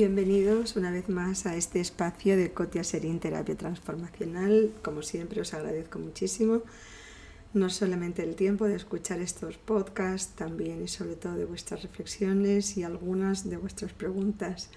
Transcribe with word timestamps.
Bienvenidos 0.00 0.76
una 0.76 0.90
vez 0.90 1.10
más 1.10 1.44
a 1.44 1.56
este 1.56 1.78
espacio 1.78 2.34
de 2.34 2.54
Cotia 2.54 2.84
Serín 2.84 3.20
Terapia 3.20 3.54
Transformacional. 3.54 4.72
Como 4.82 5.02
siempre 5.02 5.42
os 5.42 5.52
agradezco 5.52 5.98
muchísimo 5.98 6.62
no 7.52 7.68
solamente 7.68 8.22
el 8.22 8.34
tiempo 8.34 8.64
de 8.64 8.76
escuchar 8.76 9.20
estos 9.20 9.58
podcasts, 9.58 10.34
también 10.34 10.82
y 10.82 10.88
sobre 10.88 11.16
todo 11.16 11.34
de 11.34 11.44
vuestras 11.44 11.82
reflexiones 11.82 12.78
y 12.78 12.82
algunas 12.82 13.50
de 13.50 13.58
vuestras 13.58 13.92
preguntas. 13.92 14.70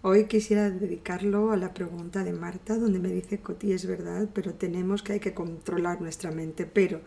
Hoy 0.00 0.28
quisiera 0.28 0.70
dedicarlo 0.70 1.50
a 1.52 1.58
la 1.58 1.74
pregunta 1.74 2.24
de 2.24 2.32
Marta, 2.32 2.78
donde 2.78 3.00
me 3.00 3.10
dice, 3.10 3.40
Coti, 3.40 3.74
es 3.74 3.84
verdad, 3.84 4.30
pero 4.32 4.54
tenemos 4.54 5.02
que 5.02 5.12
hay 5.12 5.20
que 5.20 5.34
controlar 5.34 6.00
nuestra 6.00 6.30
mente, 6.30 6.64
pero 6.64 7.02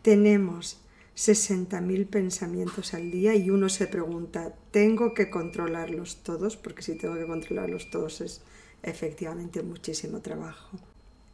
tenemos 0.00 0.80
60.000 1.18 2.06
pensamientos 2.06 2.94
al 2.94 3.10
día 3.10 3.34
y 3.34 3.50
uno 3.50 3.68
se 3.68 3.88
pregunta, 3.88 4.54
¿tengo 4.70 5.14
que 5.14 5.30
controlarlos 5.30 6.22
todos? 6.22 6.56
Porque 6.56 6.82
si 6.82 6.94
tengo 6.94 7.16
que 7.16 7.26
controlarlos 7.26 7.90
todos 7.90 8.20
es 8.20 8.42
efectivamente 8.84 9.64
muchísimo 9.64 10.20
trabajo. 10.20 10.78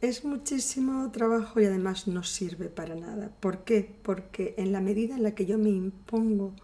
Es 0.01 0.25
muchísimo 0.25 1.11
trabajo 1.11 1.61
y 1.61 1.65
además 1.65 2.07
no 2.07 2.23
sirve 2.23 2.69
para 2.69 2.95
nada. 2.95 3.29
¿Por 3.39 3.63
qué? 3.63 3.87
Porque 4.01 4.55
en 4.57 4.71
la 4.71 4.81
medida 4.81 5.15
en 5.15 5.21
la 5.21 5.35
que 5.35 5.45
yo 5.45 5.59
me 5.59 5.69
impongo 5.69 6.55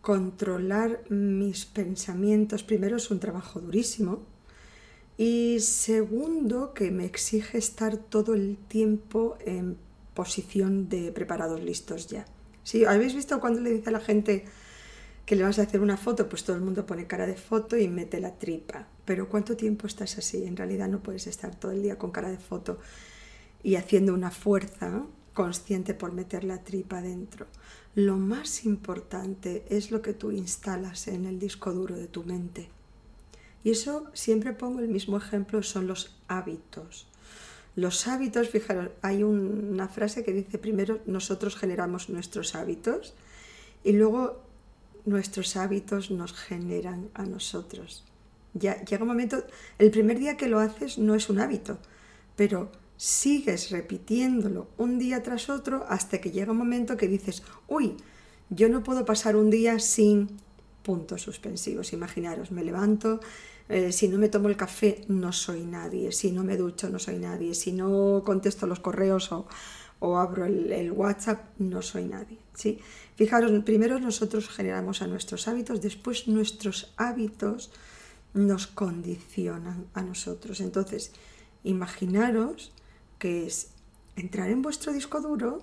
controlar 0.00 1.02
mis 1.10 1.66
pensamientos, 1.66 2.62
primero 2.62 2.98
es 2.98 3.10
un 3.10 3.18
trabajo 3.18 3.58
durísimo 3.60 4.22
y 5.18 5.58
segundo 5.58 6.72
que 6.72 6.92
me 6.92 7.04
exige 7.04 7.58
estar 7.58 7.96
todo 7.96 8.34
el 8.34 8.58
tiempo 8.68 9.36
en 9.44 9.76
posición 10.14 10.88
de 10.88 11.12
preparados 11.12 11.62
listos 11.62 12.08
ya. 12.08 12.24
¿Sí? 12.62 12.84
¿Habéis 12.84 13.14
visto 13.14 13.40
cuando 13.40 13.60
le 13.60 13.70
dice 13.70 13.88
a 13.88 13.92
la 13.92 14.00
gente 14.00 14.44
que 15.26 15.36
le 15.36 15.42
vas 15.42 15.58
a 15.58 15.62
hacer 15.62 15.80
una 15.80 15.96
foto? 15.96 16.28
Pues 16.28 16.44
todo 16.44 16.56
el 16.56 16.62
mundo 16.62 16.86
pone 16.86 17.06
cara 17.06 17.26
de 17.26 17.34
foto 17.34 17.76
y 17.76 17.88
mete 17.88 18.20
la 18.20 18.38
tripa. 18.38 18.86
Pero 19.04 19.28
¿cuánto 19.28 19.56
tiempo 19.56 19.86
estás 19.86 20.18
así? 20.18 20.44
En 20.44 20.56
realidad 20.56 20.88
no 20.88 21.02
puedes 21.02 21.26
estar 21.26 21.54
todo 21.54 21.72
el 21.72 21.82
día 21.82 21.98
con 21.98 22.10
cara 22.10 22.30
de 22.30 22.38
foto 22.38 22.78
y 23.62 23.76
haciendo 23.76 24.14
una 24.14 24.30
fuerza 24.30 25.04
consciente 25.32 25.94
por 25.94 26.12
meter 26.12 26.44
la 26.44 26.62
tripa 26.62 27.00
dentro. 27.00 27.46
Lo 27.94 28.16
más 28.16 28.64
importante 28.64 29.64
es 29.68 29.90
lo 29.90 30.02
que 30.02 30.12
tú 30.12 30.30
instalas 30.30 31.08
en 31.08 31.26
el 31.26 31.38
disco 31.38 31.72
duro 31.72 31.96
de 31.96 32.06
tu 32.06 32.24
mente. 32.24 32.68
Y 33.64 33.70
eso 33.70 34.06
siempre 34.12 34.52
pongo 34.52 34.80
el 34.80 34.88
mismo 34.88 35.16
ejemplo, 35.16 35.62
son 35.62 35.86
los 35.86 36.16
hábitos. 36.26 37.06
Los 37.74 38.06
hábitos, 38.06 38.48
fijaros, 38.50 38.90
hay 39.00 39.22
una 39.22 39.88
frase 39.88 40.24
que 40.24 40.32
dice 40.32 40.58
primero 40.58 41.00
nosotros 41.06 41.56
generamos 41.56 42.10
nuestros 42.10 42.54
hábitos 42.54 43.14
y 43.82 43.92
luego 43.92 44.42
nuestros 45.04 45.56
hábitos 45.56 46.10
nos 46.10 46.34
generan 46.34 47.08
a 47.14 47.24
nosotros. 47.24 48.04
Ya 48.54 48.84
llega 48.84 49.02
un 49.02 49.08
momento, 49.08 49.42
el 49.78 49.90
primer 49.90 50.18
día 50.18 50.36
que 50.36 50.48
lo 50.48 50.60
haces 50.60 50.98
no 50.98 51.14
es 51.14 51.30
un 51.30 51.40
hábito, 51.40 51.78
pero 52.36 52.70
sigues 52.98 53.70
repitiéndolo 53.70 54.68
un 54.76 54.98
día 54.98 55.22
tras 55.22 55.48
otro 55.48 55.86
hasta 55.88 56.20
que 56.20 56.30
llega 56.30 56.52
un 56.52 56.58
momento 56.58 56.96
que 56.96 57.08
dices, 57.08 57.42
uy, 57.66 57.96
yo 58.50 58.68
no 58.68 58.82
puedo 58.82 59.06
pasar 59.06 59.34
un 59.34 59.48
día 59.50 59.78
sin 59.78 60.28
puntos 60.82 61.22
suspensivos. 61.22 61.92
Imaginaros, 61.92 62.50
me 62.50 62.62
levanto, 62.62 63.20
eh, 63.68 63.92
si 63.92 64.08
no 64.08 64.18
me 64.18 64.28
tomo 64.28 64.48
el 64.48 64.56
café 64.56 65.04
no 65.08 65.32
soy 65.32 65.64
nadie, 65.64 66.12
si 66.12 66.32
no 66.32 66.44
me 66.44 66.56
ducho 66.56 66.88
no 66.88 66.98
soy 66.98 67.18
nadie, 67.18 67.54
si 67.54 67.72
no 67.72 68.22
contesto 68.24 68.66
los 68.66 68.80
correos 68.80 69.30
o, 69.32 69.46
abro 70.18 70.44
el, 70.46 70.92
WhatsApp 70.92 71.44
no 71.58 71.80
soy 71.80 72.04
nadie. 72.04 72.38
¿sí? 72.54 72.80
Fijaros, 73.14 73.52
primero 73.64 74.00
nosotros 74.00 74.48
generamos 74.48 75.00
a 75.00 75.06
nuestros 75.06 75.46
hábitos, 75.46 75.80
después 75.80 76.26
nuestros 76.26 76.92
hábitos 76.96 77.70
nos 78.34 78.66
condicionan 78.66 79.86
a 79.94 80.02
nosotros. 80.02 80.60
Entonces, 80.60 81.12
imaginaros 81.62 82.72
que 83.18 83.46
es 83.46 83.70
entrar 84.16 84.50
en 84.50 84.62
vuestro 84.62 84.92
disco 84.92 85.20
duro 85.20 85.62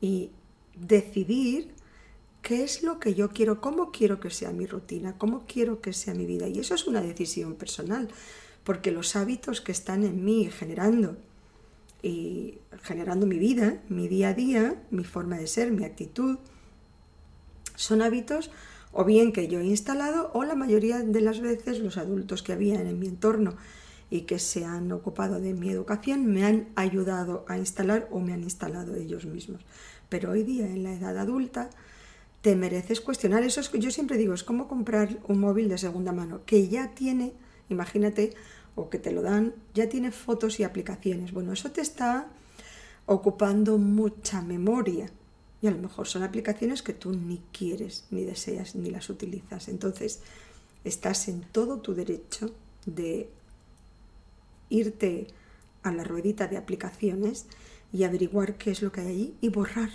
y 0.00 0.30
decidir 0.74 1.72
qué 2.42 2.64
es 2.64 2.82
lo 2.82 2.98
que 2.98 3.14
yo 3.14 3.30
quiero, 3.30 3.60
cómo 3.60 3.90
quiero 3.90 4.20
que 4.20 4.30
sea 4.30 4.52
mi 4.52 4.66
rutina, 4.66 5.16
cómo 5.18 5.44
quiero 5.46 5.80
que 5.80 5.92
sea 5.92 6.14
mi 6.14 6.26
vida. 6.26 6.48
Y 6.48 6.58
eso 6.58 6.74
es 6.74 6.86
una 6.86 7.00
decisión 7.00 7.54
personal, 7.54 8.08
porque 8.64 8.90
los 8.90 9.16
hábitos 9.16 9.60
que 9.60 9.72
están 9.72 10.04
en 10.04 10.24
mí 10.24 10.48
generando 10.50 11.16
y 12.02 12.58
generando 12.82 13.26
mi 13.26 13.38
vida, 13.38 13.82
mi 13.88 14.08
día 14.08 14.30
a 14.30 14.34
día, 14.34 14.82
mi 14.90 15.04
forma 15.04 15.38
de 15.38 15.46
ser, 15.46 15.70
mi 15.70 15.84
actitud, 15.84 16.38
son 17.76 18.02
hábitos 18.02 18.50
o 18.92 19.04
bien 19.04 19.32
que 19.32 19.48
yo 19.48 19.60
he 19.60 19.66
instalado 19.66 20.30
o 20.34 20.44
la 20.44 20.54
mayoría 20.54 20.98
de 20.98 21.20
las 21.20 21.40
veces 21.40 21.78
los 21.78 21.96
adultos 21.96 22.42
que 22.42 22.52
había 22.52 22.80
en 22.80 22.98
mi 22.98 23.06
entorno 23.06 23.54
y 24.10 24.22
que 24.22 24.38
se 24.38 24.64
han 24.64 24.90
ocupado 24.90 25.40
de 25.40 25.54
mi 25.54 25.70
educación 25.70 26.26
me 26.26 26.44
han 26.44 26.68
ayudado 26.74 27.44
a 27.48 27.56
instalar 27.56 28.08
o 28.10 28.18
me 28.18 28.32
han 28.32 28.42
instalado 28.42 28.96
ellos 28.96 29.24
mismos. 29.24 29.62
Pero 30.08 30.32
hoy 30.32 30.42
día 30.42 30.66
en 30.66 30.82
la 30.82 30.92
edad 30.92 31.16
adulta 31.16 31.70
te 32.40 32.56
mereces 32.56 33.00
cuestionar. 33.00 33.42
Eso 33.42 33.60
es, 33.60 33.70
yo 33.72 33.90
siempre 33.90 34.16
digo, 34.16 34.34
es 34.34 34.44
como 34.44 34.68
comprar 34.68 35.18
un 35.28 35.40
móvil 35.40 35.68
de 35.68 35.78
segunda 35.78 36.12
mano, 36.12 36.42
que 36.46 36.68
ya 36.68 36.94
tiene, 36.94 37.32
imagínate, 37.68 38.34
o 38.74 38.88
que 38.88 38.98
te 38.98 39.12
lo 39.12 39.22
dan, 39.22 39.54
ya 39.74 39.88
tiene 39.88 40.10
fotos 40.10 40.60
y 40.60 40.64
aplicaciones. 40.64 41.32
Bueno, 41.32 41.52
eso 41.52 41.70
te 41.70 41.80
está 41.80 42.28
ocupando 43.06 43.78
mucha 43.78 44.40
memoria. 44.42 45.10
Y 45.62 45.66
a 45.66 45.70
lo 45.70 45.78
mejor 45.78 46.06
son 46.06 46.22
aplicaciones 46.22 46.82
que 46.82 46.94
tú 46.94 47.12
ni 47.12 47.42
quieres, 47.52 48.06
ni 48.10 48.24
deseas, 48.24 48.74
ni 48.74 48.90
las 48.90 49.10
utilizas. 49.10 49.68
Entonces, 49.68 50.20
estás 50.84 51.28
en 51.28 51.42
todo 51.42 51.80
tu 51.80 51.94
derecho 51.94 52.54
de 52.86 53.28
irte 54.70 55.26
a 55.82 55.92
la 55.92 56.04
ruedita 56.04 56.46
de 56.46 56.56
aplicaciones 56.56 57.46
y 57.92 58.04
averiguar 58.04 58.54
qué 58.54 58.70
es 58.70 58.80
lo 58.80 58.92
que 58.92 59.02
hay 59.02 59.08
allí 59.08 59.34
y 59.40 59.48
borrar 59.50 59.90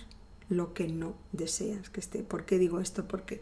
lo 0.49 0.73
que 0.73 0.87
no 0.87 1.15
deseas 1.31 1.89
que 1.89 1.99
esté. 1.99 2.23
¿Por 2.23 2.45
qué 2.45 2.57
digo 2.57 2.79
esto? 2.79 3.07
Porque 3.07 3.41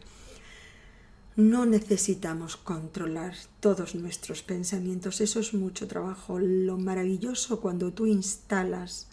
no 1.36 1.66
necesitamos 1.66 2.56
controlar 2.56 3.34
todos 3.60 3.94
nuestros 3.94 4.42
pensamientos, 4.42 5.20
eso 5.20 5.40
es 5.40 5.52
mucho 5.52 5.88
trabajo. 5.88 6.38
Lo 6.38 6.78
maravilloso 6.78 7.60
cuando 7.60 7.92
tú 7.92 8.06
instalas 8.06 9.08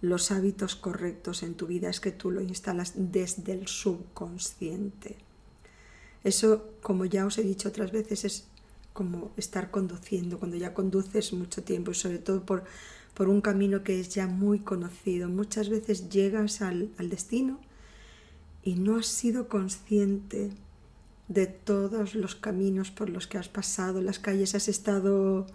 los 0.00 0.30
hábitos 0.30 0.76
correctos 0.76 1.42
en 1.42 1.54
tu 1.54 1.66
vida 1.66 1.88
es 1.88 1.98
que 1.98 2.12
tú 2.12 2.30
lo 2.30 2.40
instalas 2.42 2.92
desde 2.94 3.52
el 3.52 3.66
subconsciente. 3.66 5.16
Eso, 6.22 6.70
como 6.82 7.06
ya 7.06 7.26
os 7.26 7.38
he 7.38 7.42
dicho 7.42 7.68
otras 7.68 7.90
veces, 7.90 8.24
es 8.24 8.48
como 8.92 9.32
estar 9.36 9.70
conduciendo, 9.70 10.38
cuando 10.38 10.56
ya 10.56 10.74
conduces 10.74 11.32
mucho 11.32 11.64
tiempo 11.64 11.90
y 11.90 11.94
sobre 11.94 12.18
todo 12.18 12.46
por 12.46 12.64
por 13.14 13.28
un 13.28 13.40
camino 13.40 13.82
que 13.82 14.00
es 14.00 14.08
ya 14.10 14.26
muy 14.26 14.58
conocido. 14.58 15.28
Muchas 15.28 15.68
veces 15.68 16.10
llegas 16.10 16.60
al, 16.60 16.90
destino 16.98 17.60
y 18.62 18.74
no 18.74 18.96
has 18.96 19.06
sido 19.06 19.48
consciente 19.48 20.50
de 21.28 21.46
todos 21.46 22.14
los 22.14 22.34
caminos 22.34 22.90
por 22.90 23.08
los 23.08 23.26
que 23.26 23.38
has 23.38 23.48
pasado, 23.48 24.02
las 24.02 24.18
calles, 24.18 24.54
has 24.54 24.68
estado 24.68 25.46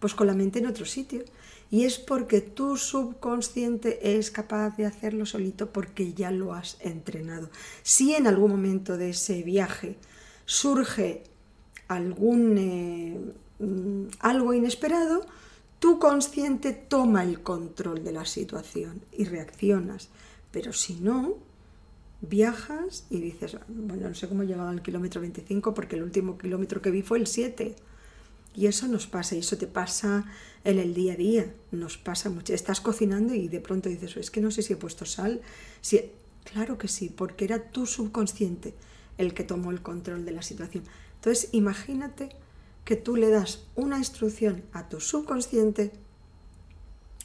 pues 0.00 0.14
con 0.14 0.26
la 0.26 0.34
mente 0.34 0.58
en 0.58 0.66
otro 0.66 0.84
sitio. 0.84 1.24
Y 1.70 1.84
es 1.84 1.98
porque 1.98 2.40
tu 2.40 2.76
subconsciente 2.76 4.18
es 4.18 4.30
capaz 4.30 4.76
de 4.76 4.86
hacerlo 4.86 5.26
solito 5.26 5.72
porque 5.72 6.12
ya 6.12 6.30
lo 6.30 6.54
has 6.54 6.76
entrenado. 6.80 7.50
Si 7.82 8.14
en 8.14 8.26
algún 8.26 8.52
momento 8.52 8.96
de 8.96 9.10
ese 9.10 9.42
viaje 9.42 9.96
surge 10.44 11.24
algún 11.88 12.58
eh, 12.58 13.18
mm, 13.58 14.06
algo 14.20 14.54
inesperado, 14.54 15.26
tu 15.86 16.00
consciente 16.00 16.72
toma 16.72 17.22
el 17.22 17.44
control 17.44 18.02
de 18.02 18.10
la 18.10 18.24
situación 18.24 19.02
y 19.12 19.22
reaccionas. 19.22 20.08
Pero 20.50 20.72
si 20.72 20.94
no, 20.94 21.36
viajas 22.22 23.06
y 23.08 23.20
dices, 23.20 23.56
bueno, 23.68 24.08
no 24.08 24.14
sé 24.16 24.28
cómo 24.28 24.42
he 24.42 24.46
llegado 24.46 24.70
al 24.70 24.82
kilómetro 24.82 25.20
25 25.20 25.74
porque 25.74 25.94
el 25.94 26.02
último 26.02 26.38
kilómetro 26.38 26.82
que 26.82 26.90
vi 26.90 27.02
fue 27.02 27.18
el 27.18 27.28
7. 27.28 27.76
Y 28.56 28.66
eso 28.66 28.88
nos 28.88 29.06
pasa, 29.06 29.36
y 29.36 29.38
eso 29.38 29.58
te 29.58 29.68
pasa 29.68 30.24
en 30.64 30.80
el 30.80 30.92
día 30.92 31.12
a 31.12 31.16
día, 31.16 31.54
nos 31.70 31.98
pasa 31.98 32.30
mucho. 32.30 32.52
Estás 32.52 32.80
cocinando 32.80 33.32
y 33.32 33.46
de 33.46 33.60
pronto 33.60 33.88
dices, 33.88 34.16
es 34.16 34.32
que 34.32 34.40
no 34.40 34.50
sé 34.50 34.62
si 34.62 34.72
he 34.72 34.76
puesto 34.76 35.06
sal. 35.06 35.40
Si... 35.82 36.00
Claro 36.52 36.78
que 36.78 36.88
sí, 36.88 37.10
porque 37.10 37.44
era 37.44 37.70
tu 37.70 37.86
subconsciente 37.86 38.74
el 39.18 39.34
que 39.34 39.44
tomó 39.44 39.70
el 39.70 39.82
control 39.82 40.24
de 40.24 40.32
la 40.32 40.42
situación. 40.42 40.82
Entonces, 41.14 41.48
imagínate 41.52 42.30
que 42.86 42.96
tú 42.96 43.16
le 43.16 43.28
das 43.28 43.66
una 43.74 43.98
instrucción 43.98 44.62
a 44.72 44.88
tu 44.88 45.00
subconsciente 45.00 45.90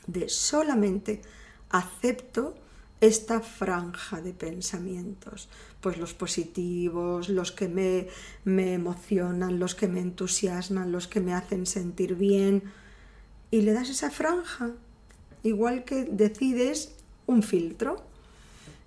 de 0.08 0.28
solamente 0.28 1.22
acepto 1.69 2.56
esta 3.00 3.42
franja 3.42 4.22
de 4.22 4.34
pensamientos, 4.34 5.50
pues 5.80 5.98
los 5.98 6.16
positivos, 6.16 7.30
los 7.30 7.52
que 7.52 7.68
me, 7.68 8.08
me, 8.44 8.74
emocionan, 8.74 9.60
los 9.60 9.75
que 9.75 9.88
me 9.88 10.02
entusiasman, 10.02 10.92
los 10.92 11.08
que 11.08 11.19
me 11.19 11.36
hacen 11.36 11.68
sentir 11.68 12.16
bien, 12.16 12.63
y 13.52 13.62
le 13.62 13.74
das 13.74 13.90
esa 13.90 14.10
franja, 14.10 14.72
igual 15.44 15.84
que 15.84 16.06
decides 16.06 16.96
un 17.28 17.44
filtro. 17.44 18.04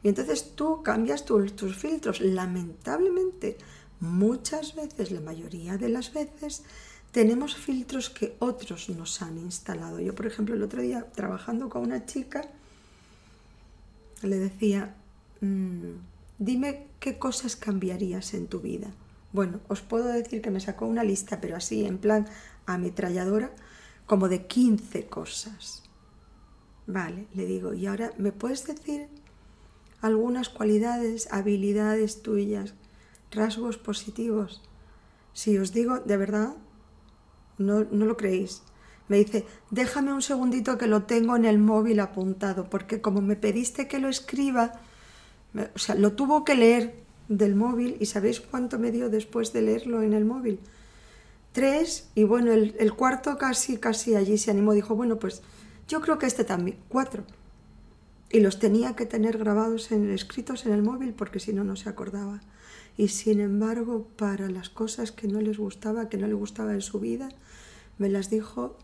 Y 0.03 0.09
entonces 0.09 0.55
tú 0.55 0.82
cambias 0.82 1.25
tus 1.25 1.76
filtros. 1.76 2.21
Lamentablemente, 2.21 3.56
muchas 4.04 4.74
veces, 4.74 5.10
la 5.10 5.20
mayoría 5.20 5.76
de 5.76 5.88
las 5.88 6.12
veces, 6.12 6.62
tenemos 7.12 7.56
filtros 7.56 8.10
que 8.10 8.36
otros 8.38 8.88
nos 8.88 9.22
han 9.22 9.38
instalado. 9.38 10.00
Yo, 10.00 10.14
por 10.14 10.26
ejemplo, 10.26 10.54
el 10.54 10.62
otro 10.62 10.82
día 10.82 11.06
trabajando 11.14 11.68
con 11.68 11.82
una 11.82 12.06
chica, 12.06 12.42
le 14.22 14.38
decía, 14.38 14.94
mm, 15.40 15.90
dime 16.38 16.86
qué 17.00 17.18
cosas 17.18 17.56
cambiarías 17.56 18.34
en 18.34 18.46
tu 18.46 18.60
vida. 18.60 18.92
Bueno, 19.32 19.60
os 19.68 19.80
puedo 19.80 20.06
decir 20.06 20.42
que 20.42 20.50
me 20.50 20.60
sacó 20.60 20.86
una 20.86 21.04
lista, 21.04 21.40
pero 21.40 21.56
así, 21.56 21.84
en 21.84 21.98
plan 21.98 22.26
ametralladora, 22.66 23.50
como 24.06 24.28
de 24.28 24.46
15 24.46 25.06
cosas. 25.06 25.82
Vale, 26.86 27.26
le 27.34 27.46
digo, 27.46 27.74
y 27.74 27.86
ahora, 27.86 28.12
¿me 28.18 28.32
puedes 28.32 28.66
decir 28.66 29.08
algunas 30.00 30.50
cualidades, 30.50 31.28
habilidades 31.32 32.22
tuyas, 32.22 32.74
rasgos 33.34 33.78
positivos? 33.78 34.62
Si 35.32 35.58
os 35.58 35.72
digo, 35.72 36.00
de 36.00 36.16
verdad, 36.16 36.54
no, 37.58 37.84
no 37.84 38.04
lo 38.04 38.16
creéis. 38.16 38.62
Me 39.08 39.19
dice, 39.19 39.44
déjame 39.70 40.12
un 40.12 40.22
segundito 40.22 40.78
que 40.78 40.86
lo 40.86 41.02
tengo 41.02 41.36
en 41.36 41.44
el 41.44 41.58
móvil 41.58 42.00
apuntado, 42.00 42.70
porque 42.70 43.00
como 43.00 43.20
me 43.20 43.36
pediste 43.36 43.86
que 43.86 43.98
lo 43.98 44.08
escriba, 44.08 44.81
o 45.75 45.78
sea, 45.78 45.94
lo 45.94 46.12
tuvo 46.12 46.44
que 46.44 46.54
leer 46.54 46.94
del 47.28 47.54
móvil 47.54 47.96
y 48.00 48.06
¿sabéis 48.06 48.40
cuánto 48.40 48.78
me 48.78 48.90
dio 48.90 49.10
después 49.10 49.52
de 49.52 49.62
leerlo 49.62 50.02
en 50.02 50.14
el 50.14 50.25
móvil? 50.25 50.60
Tres, 51.52 52.08
y 52.14 52.25
bueno, 52.25 52.52
el, 52.52 52.75
el 52.78 52.94
cuarto 52.94 53.37
casi, 53.38 53.76
casi 53.76 54.14
allí 54.16 54.38
se 54.38 54.50
animó, 54.50 54.72
dijo, 54.72 54.96
bueno, 54.96 55.19
pues 55.19 55.42
yo 55.87 56.00
creo 56.00 56.19
que 56.19 56.26
este 56.26 56.44
también, 56.44 56.78
cuatro. 56.88 57.25
Y 58.34 58.40
los 58.40 58.58
tenía 58.58 58.96
que 58.96 59.06
tener 59.06 59.38
grabados, 59.38 59.92
en, 59.92 60.10
escritos 60.10 60.66
en 60.66 60.72
el 60.72 60.82
móvil 60.82 61.14
porque 61.14 61.38
si 61.38 61.52
no, 61.52 61.62
no 61.62 61.76
se 61.76 61.88
acordaba. 61.88 62.40
Y 62.96 63.06
sin 63.06 63.38
embargo, 63.38 64.08
para 64.16 64.50
las 64.50 64.70
cosas 64.70 65.12
que 65.12 65.28
no 65.28 65.40
les 65.40 65.56
gustaba, 65.56 66.08
que 66.08 66.16
no 66.16 66.26
le 66.26 66.34
gustaba 66.34 66.75
en 66.75 66.81
su 66.81 66.98
vida, 66.98 67.28
me 67.96 68.08
las 68.08 68.31
dijo, 68.31 68.76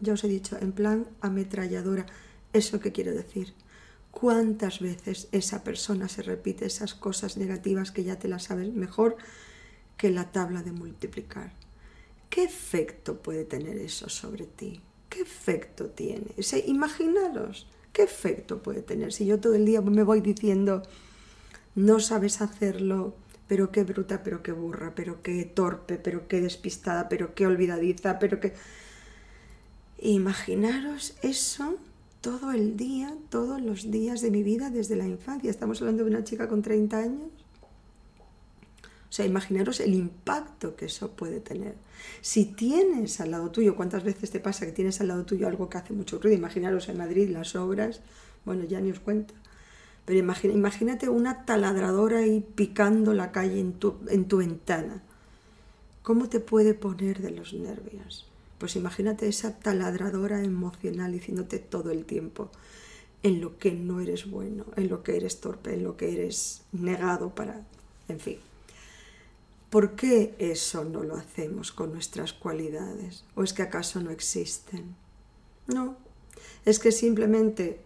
ya 0.00 0.14
os 0.14 0.24
he 0.24 0.28
dicho, 0.28 0.58
en 0.60 0.72
plan 0.72 1.06
ametralladora. 1.20 2.06
¿Eso 2.52 2.80
qué 2.80 2.90
quiero 2.90 3.12
decir? 3.12 3.54
¿Cuántas 4.10 4.80
veces 4.80 5.28
esa 5.30 5.62
persona 5.62 6.08
se 6.08 6.22
repite 6.22 6.66
esas 6.66 6.94
cosas 6.94 7.36
negativas 7.36 7.92
que 7.92 8.02
ya 8.02 8.18
te 8.18 8.26
las 8.26 8.42
sabes 8.42 8.74
mejor 8.74 9.18
que 9.96 10.10
la 10.10 10.32
tabla 10.32 10.64
de 10.64 10.72
multiplicar? 10.72 11.52
¿Qué 12.28 12.42
efecto 12.42 13.22
puede 13.22 13.44
tener 13.44 13.76
eso 13.76 14.08
sobre 14.08 14.46
ti? 14.46 14.80
¿Qué 15.08 15.20
efecto 15.20 15.90
tiene? 15.90 16.26
imaginaros, 16.66 17.68
¿qué 17.96 18.02
efecto 18.02 18.62
puede 18.62 18.82
tener? 18.82 19.10
Si 19.10 19.24
yo 19.24 19.40
todo 19.40 19.54
el 19.54 19.64
día 19.64 19.80
me 19.80 20.02
voy 20.02 20.20
diciendo, 20.20 20.82
no 21.74 21.98
sabes 21.98 22.42
hacerlo, 22.42 23.14
pero 23.48 23.72
qué 23.72 23.84
bruta, 23.84 24.22
pero 24.22 24.42
qué 24.42 24.52
burra, 24.52 24.92
pero 24.94 25.22
qué 25.22 25.46
torpe, 25.46 25.96
pero 25.96 26.28
qué 26.28 26.42
despistada, 26.42 27.08
pero 27.08 27.34
qué 27.34 27.46
olvidadiza, 27.46 28.18
pero 28.18 28.38
qué... 28.38 28.52
Imaginaros 29.98 31.16
eso 31.22 31.78
todo 32.20 32.52
el 32.52 32.76
día, 32.76 33.16
todos 33.30 33.62
los 33.62 33.90
días 33.90 34.20
de 34.20 34.30
mi 34.30 34.42
vida 34.42 34.68
desde 34.68 34.94
la 34.94 35.06
infancia. 35.06 35.50
Estamos 35.50 35.80
hablando 35.80 36.04
de 36.04 36.10
una 36.10 36.22
chica 36.22 36.48
con 36.48 36.60
30 36.60 36.98
años 36.98 37.45
o 39.08 39.12
sea, 39.12 39.24
imaginaros 39.24 39.80
el 39.80 39.94
impacto 39.94 40.76
que 40.76 40.86
eso 40.86 41.12
puede 41.12 41.40
tener. 41.40 41.74
Si 42.20 42.44
tienes 42.44 43.20
al 43.20 43.30
lado 43.30 43.50
tuyo, 43.50 43.76
¿cuántas 43.76 44.04
veces 44.04 44.30
te 44.30 44.40
pasa 44.40 44.66
que 44.66 44.72
tienes 44.72 45.00
al 45.00 45.08
lado 45.08 45.24
tuyo 45.24 45.46
algo 45.46 45.68
que 45.68 45.78
hace 45.78 45.92
mucho 45.92 46.18
ruido? 46.18 46.36
Imaginaros 46.36 46.88
en 46.88 46.98
Madrid 46.98 47.30
las 47.30 47.54
obras, 47.54 48.00
bueno, 48.44 48.64
ya 48.64 48.80
ni 48.80 48.90
os 48.90 49.00
cuento. 49.00 49.34
Pero 50.04 50.18
imagínate 50.18 51.08
una 51.08 51.44
taladradora 51.44 52.18
ahí 52.18 52.44
picando 52.54 53.12
la 53.14 53.32
calle 53.32 53.60
en 53.60 53.72
tu, 53.74 53.96
en 54.08 54.26
tu 54.26 54.38
ventana. 54.38 55.02
¿Cómo 56.02 56.28
te 56.28 56.38
puede 56.38 56.74
poner 56.74 57.20
de 57.20 57.32
los 57.32 57.52
nervios? 57.52 58.26
Pues 58.58 58.76
imagínate 58.76 59.28
esa 59.28 59.58
taladradora 59.58 60.42
emocional 60.42 61.12
diciéndote 61.12 61.58
todo 61.58 61.90
el 61.90 62.04
tiempo 62.04 62.50
en 63.22 63.40
lo 63.40 63.58
que 63.58 63.72
no 63.72 64.00
eres 64.00 64.30
bueno, 64.30 64.64
en 64.76 64.88
lo 64.88 65.02
que 65.02 65.16
eres 65.16 65.40
torpe, 65.40 65.74
en 65.74 65.82
lo 65.82 65.96
que 65.96 66.12
eres 66.12 66.62
negado 66.72 67.34
para... 67.34 67.66
En 68.08 68.20
fin. 68.20 68.38
¿Por 69.70 69.96
qué 69.96 70.34
eso 70.38 70.84
no 70.84 71.02
lo 71.02 71.16
hacemos 71.16 71.72
con 71.72 71.92
nuestras 71.92 72.32
cualidades? 72.32 73.24
¿O 73.34 73.42
es 73.42 73.52
que 73.52 73.62
acaso 73.62 74.00
no 74.00 74.10
existen? 74.10 74.94
No, 75.66 75.96
es 76.64 76.78
que 76.78 76.92
simplemente 76.92 77.80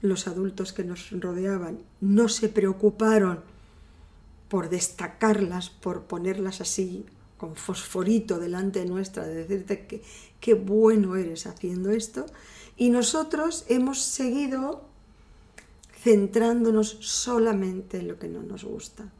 los 0.00 0.26
adultos 0.26 0.72
que 0.72 0.84
nos 0.84 1.10
rodeaban 1.10 1.78
no 2.00 2.28
se 2.28 2.48
preocuparon 2.48 3.40
por 4.48 4.68
destacarlas, 4.68 5.70
por 5.70 6.04
ponerlas 6.04 6.60
así 6.60 7.06
con 7.36 7.56
fosforito 7.56 8.38
delante 8.38 8.84
nuestra, 8.86 9.26
de 9.26 9.34
decirte 9.34 9.86
que 9.86 10.02
qué 10.40 10.54
bueno 10.54 11.16
eres 11.16 11.46
haciendo 11.46 11.90
esto, 11.90 12.26
y 12.76 12.90
nosotros 12.90 13.64
hemos 13.68 14.00
seguido 14.00 14.84
centrándonos 16.02 16.98
solamente 17.00 17.98
en 17.98 18.08
lo 18.08 18.18
que 18.18 18.28
no 18.28 18.42
nos 18.42 18.64
gusta. 18.64 19.10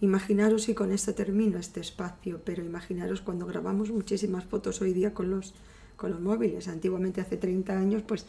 Imaginaros, 0.00 0.68
y 0.68 0.74
con 0.74 0.92
esto 0.92 1.14
termino 1.14 1.58
este 1.58 1.80
espacio, 1.80 2.40
pero 2.44 2.64
imaginaros 2.64 3.20
cuando 3.20 3.46
grabamos 3.46 3.90
muchísimas 3.90 4.44
fotos 4.44 4.80
hoy 4.80 4.92
día 4.92 5.12
con 5.12 5.28
los, 5.28 5.54
con 5.96 6.12
los 6.12 6.20
móviles. 6.20 6.68
Antiguamente, 6.68 7.20
hace 7.20 7.36
30 7.36 7.76
años, 7.76 8.02
pues 8.06 8.24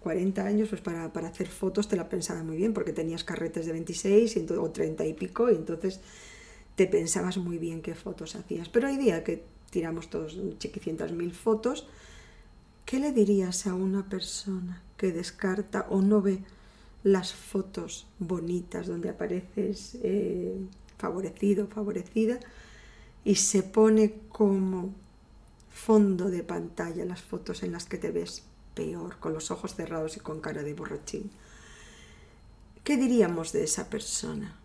40 0.00 0.44
años, 0.44 0.68
pues 0.68 0.82
para, 0.82 1.06
hacer 1.06 1.48
fotos 1.48 1.88
te 1.88 1.96
la 1.96 2.10
pensaba 2.10 2.42
muy 2.42 2.58
bien, 2.58 2.74
porque 2.74 2.92
tenías 2.92 3.24
carretes 3.24 3.64
de 3.64 3.72
26 3.72 4.36
y 4.36 4.46
o 4.52 4.70
30 4.70 5.06
y 5.06 5.14
pico, 5.14 5.50
y 5.50 5.54
entonces 5.54 6.00
te 6.76 6.86
pensabas 6.86 7.38
muy 7.38 7.56
bien 7.56 7.80
qué 7.80 7.94
fotos 7.94 8.36
hacías. 8.36 8.68
Pero 8.68 8.88
hoy 8.88 8.98
día 8.98 9.24
que 9.24 9.44
tiramos 9.70 10.10
todos 10.10 10.38
chiquicientas 10.58 11.12
mil 11.12 11.32
fotos, 11.32 11.86
¿qué 12.84 12.98
le 13.00 13.12
dirías 13.12 13.66
a 13.66 13.74
una 13.74 14.10
persona 14.10 14.82
que 14.98 15.10
descarta 15.10 15.86
o 15.88 16.02
no 16.02 16.20
ve 16.20 16.40
las 17.02 17.32
fotos 17.32 18.06
bonitas 18.18 18.86
donde 18.86 19.08
apareces? 19.08 19.96
Eh, 20.02 20.54
favorecido, 21.04 21.66
favorecida, 21.66 22.40
y 23.24 23.34
se 23.34 23.62
pone 23.62 24.14
como 24.30 24.94
fondo 25.70 26.30
de 26.30 26.42
pantalla 26.42 27.04
las 27.04 27.20
fotos 27.20 27.62
en 27.62 27.72
las 27.72 27.84
que 27.84 27.98
te 27.98 28.10
ves 28.10 28.42
peor, 28.74 29.18
con 29.18 29.34
los 29.34 29.50
ojos 29.50 29.74
cerrados 29.74 30.16
y 30.16 30.20
con 30.20 30.40
cara 30.40 30.62
de 30.62 30.72
borrachín. 30.72 31.30
¿Qué 32.84 32.96
diríamos 32.96 33.52
de 33.52 33.64
esa 33.64 33.90
persona? 33.90 34.56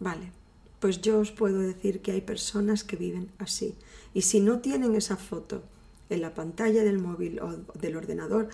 Vale, 0.00 0.32
pues 0.80 1.02
yo 1.02 1.20
os 1.20 1.30
puedo 1.30 1.60
decir 1.60 2.00
que 2.00 2.12
hay 2.12 2.22
personas 2.22 2.84
que 2.84 2.96
viven 2.96 3.30
así. 3.38 3.74
Y 4.14 4.22
si 4.22 4.40
no 4.40 4.60
tienen 4.60 4.94
esa 4.94 5.16
foto 5.16 5.62
en 6.08 6.22
la 6.22 6.34
pantalla 6.34 6.82
del 6.82 6.98
móvil 6.98 7.40
o 7.40 7.52
del 7.78 7.96
ordenador, 7.96 8.48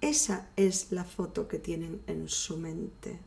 esa 0.00 0.48
es 0.56 0.90
la 0.90 1.04
foto 1.04 1.46
que 1.46 1.58
tienen 1.58 2.00
en 2.06 2.28
su 2.28 2.56
mente. 2.56 3.18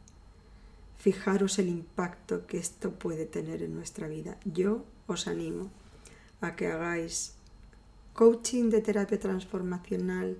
Fijaros 1.03 1.59
el 1.59 1.67
impacto 1.67 2.47
que 2.47 2.57
esto 2.57 2.91
puede 2.91 3.25
tener 3.25 3.61
en 3.61 3.75
nuestra 3.75 4.07
vida. 4.07 4.37
Yo 4.45 4.85
os 5.05 5.27
animo 5.27 5.69
a 6.39 6.55
que 6.55 6.67
hagáis 6.67 7.33
coaching 8.13 8.69
de 8.69 8.79
terapia 8.79 9.19
transformacional 9.19 10.37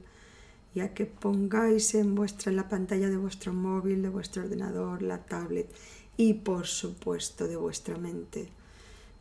y 0.74 0.80
a 0.80 0.94
que 0.94 1.06
pongáis 1.06 1.96
en 1.96 2.16
vuestra 2.16 2.50
en 2.50 2.56
la 2.56 2.70
pantalla 2.70 3.10
de 3.10 3.18
vuestro 3.18 3.52
móvil, 3.52 4.02
de 4.02 4.08
vuestro 4.08 4.44
ordenador, 4.44 5.02
la 5.02 5.26
tablet 5.26 5.70
y 6.16 6.36
por 6.36 6.66
supuesto 6.66 7.46
de 7.46 7.58
vuestra 7.58 7.98
mente 7.98 8.48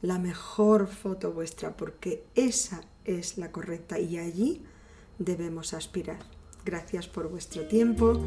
la 0.01 0.21
mejor 0.21 0.87
foto 0.87 1.33
vuestra 1.33 1.77
porque 1.77 2.23
esa 2.37 2.83
es 3.05 3.37
la 3.37 3.51
correcta 3.51 3.99
y 3.99 4.17
allí 4.17 4.63
debemos 5.19 5.75
aspirar. 5.75 6.21
Gracias 6.65 7.09
por 7.09 7.29
vuestro 7.29 7.67
tiempo. 7.67 8.21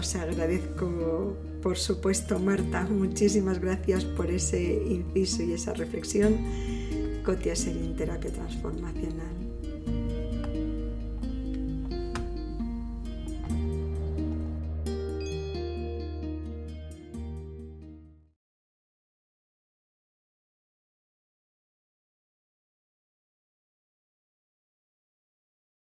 Os 0.00 0.16
agradezco, 0.16 1.36
por 1.62 1.76
supuesto, 1.76 2.38
Marta, 2.38 2.84
muchísimas 2.84 3.60
gracias 3.60 4.02
por 4.06 4.30
ese 4.30 4.82
inciso 4.88 5.42
y 5.42 5.52
esa 5.52 5.74
reflexión. 5.74 6.38
Cotia 7.22 7.54
Serín 7.54 7.94
Terapia 7.96 8.32
Transformacional. 8.32 9.49